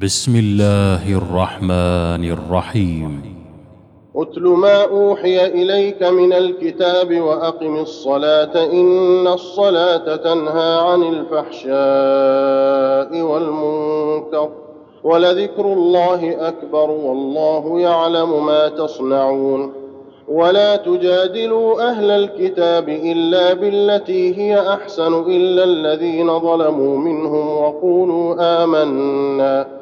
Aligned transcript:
بسم 0.00 0.36
الله 0.36 1.16
الرحمن 1.16 2.24
الرحيم. 2.24 3.22
اتل 4.16 4.42
ما 4.42 4.84
أوحي 4.84 5.46
إليك 5.46 6.02
من 6.02 6.32
الكتاب 6.32 7.20
وأقم 7.20 7.76
الصلاة 7.76 8.72
إن 8.72 9.26
الصلاة 9.26 10.16
تنهى 10.16 10.78
عن 10.78 11.02
الفحشاء 11.02 11.72
والمنكر 13.22 14.48
ولذكر 15.04 15.72
الله 15.72 16.48
أكبر 16.48 16.90
والله 16.90 17.80
يعلم 17.80 18.46
ما 18.46 18.68
تصنعون. 18.68 19.72
ولا 20.28 20.76
تجادلوا 20.76 21.90
أهل 21.90 22.10
الكتاب 22.10 22.88
إلا 22.88 23.52
بالتي 23.52 24.38
هي 24.38 24.68
أحسن 24.68 25.14
إلا 25.14 25.64
الذين 25.64 26.38
ظلموا 26.38 26.98
منهم 26.98 27.48
وقولوا 27.48 28.34
آمنا. 28.64 29.81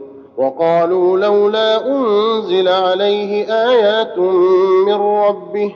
وقالوا 0.37 1.17
لولا 1.17 1.87
أنزل 1.87 2.67
عليه 2.67 3.45
آيات 3.69 4.17
من 4.87 4.93
ربه 4.93 5.75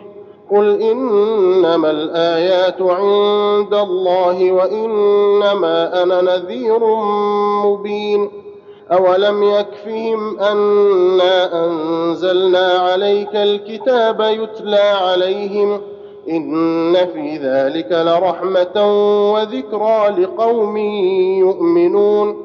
قل 0.51 0.81
إنما 0.81 1.91
الآيات 1.91 2.81
عند 2.81 3.73
الله 3.73 4.51
وإنما 4.51 6.03
أنا 6.03 6.21
نذير 6.21 6.79
مبين 7.65 8.29
أولم 8.91 9.43
يكفهم 9.43 10.39
أنا 10.39 11.65
أنزلنا 11.65 12.67
عليك 12.67 13.35
الكتاب 13.35 14.21
يتلى 14.21 14.79
عليهم 14.79 15.81
إن 16.29 16.93
في 16.95 17.37
ذلك 17.37 17.91
لرحمة 17.91 18.85
وذكرى 19.33 20.07
لقوم 20.23 20.77
يؤمنون 21.37 22.44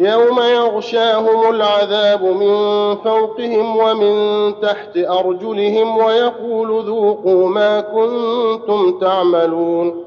يوم 0.00 0.40
يغشاهم 0.40 1.50
العذاب 1.54 2.22
من 2.22 2.56
فوقهم 2.96 3.76
ومن 3.76 4.54
تحت 4.60 4.96
أرجلهم 4.96 5.98
ويقول 5.98 6.84
ذوقوا 6.86 7.48
ما 7.48 7.80
كنتم 7.80 8.98
تعملون. 8.98 10.04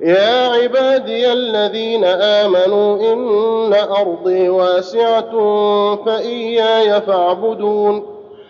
يا 0.00 0.48
عبادي 0.48 1.32
الذين 1.32 2.04
آمنوا 2.04 3.12
إن 3.12 3.74
أرضي 3.74 4.48
واسعة 4.48 5.30
فإياي 6.06 7.00
فاعبدون. 7.00 8.02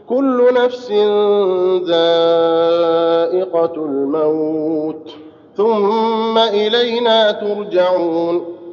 كل 0.08 0.54
نفس 0.54 0.90
ذائقة 1.90 3.74
الموت. 3.76 5.10
ثم 5.56 6.38
إلينا 6.38 7.32
ترجعون. 7.32 8.53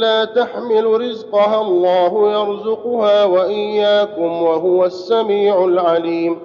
لا 0.00 0.24
تحمل 0.24 1.00
رزقها 1.00 1.60
الله 1.60 2.32
يرزقها 2.32 3.24
وإياكم 3.24 4.42
وهو 4.42 4.84
السميع 4.84 5.64
العليم. 5.64 6.38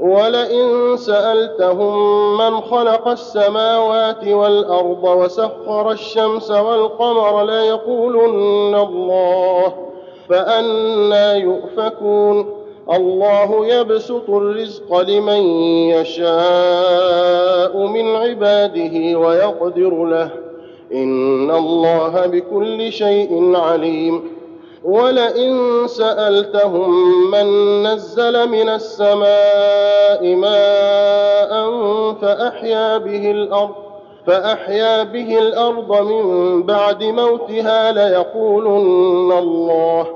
ولئن 0.00 0.96
سألتهم 0.96 2.36
من 2.38 2.60
خلق 2.60 3.08
السماوات 3.08 4.28
والأرض 4.28 5.04
وسخر 5.04 5.90
الشمس 5.90 6.50
والقمر 6.50 7.44
ليقولن 7.44 8.74
الله 8.74 9.74
فأنا 10.28 11.34
يؤفكون. 11.34 12.54
الله 12.92 13.66
يبسط 13.66 14.30
الرزق 14.30 15.00
لمن 15.00 15.42
يشاء 15.90 17.76
من 17.76 18.16
عباده 18.16 19.18
ويقدر 19.18 20.04
له. 20.04 20.49
ان 20.92 21.50
الله 21.50 22.26
بكل 22.26 22.92
شيء 22.92 23.56
عليم. 23.56 24.40
ولئن 24.84 25.82
سالتهم 25.86 26.90
من 27.30 27.46
نزل 27.82 28.48
من 28.48 28.68
السماء 28.68 30.34
ماء 30.34 31.70
فاحيا 32.22 32.98
به 32.98 33.30
الأرض 33.30 33.74
فاحيا 34.26 35.02
به 35.02 35.38
الأرض 35.38 36.02
من 36.02 36.62
بعد 36.62 37.04
موتها 37.04 37.92
ليقولن 37.92 39.32
الله 39.38 40.06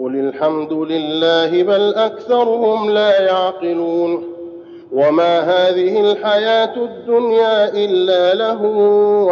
قل 0.00 0.16
الحمد 0.16 0.72
لله 0.72 1.62
بل 1.62 1.94
اكثرهم 1.94 2.90
لا 2.90 3.20
يعقلون. 3.20 4.24
وما 4.92 5.40
هذه 5.40 6.00
الحياة 6.00 6.76
الدنيا 6.76 7.68
الا 7.68 8.34
له 8.34 8.62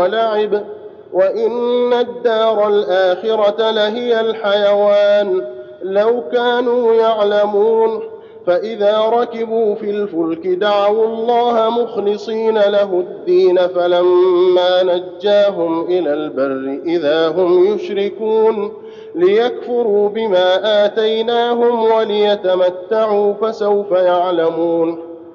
ولعب 0.00 0.64
وإن 1.12 1.92
الدار 1.92 2.68
الآخرة 2.68 3.70
لهي 3.70 4.20
الحيوان. 4.20 5.46
لو 5.82 6.22
كانوا 6.32 6.94
يعلمون. 6.94 8.02
فإذا 8.46 8.98
ركبوا 8.98 9.74
في 9.74 9.90
الفلك 9.90 10.46
دعوا 10.46 11.06
الله 11.06 11.70
مخلصين 11.70 12.58
له 12.58 12.82
الدين 12.82 13.58
فلما 13.58 14.82
نجاهم 14.82 15.84
إلى 15.84 16.14
البر 16.14 16.80
إذا 16.86 17.28
هم 17.28 17.74
يشركون. 17.74 18.72
ليكفروا 19.14 20.08
بما 20.08 20.84
آتيناهم 20.84 21.92
وليتمتعوا 21.92 23.32
فسوف 23.32 23.90
يعلمون. 23.92 25.07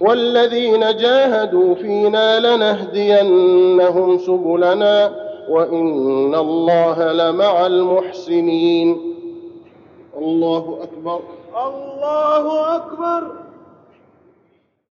والذين 0.00 0.96
جاهدوا 0.96 1.74
فينا 1.74 2.40
لنهدينهم 2.56 4.18
سبلنا 4.18 5.14
وإن 5.48 6.34
الله 6.34 7.12
لمع 7.12 7.66
المحسنين. 7.66 9.14
الله 10.18 10.78
أكبر. 10.82 11.20
الله 11.66 12.76
أكبر. 12.76 13.45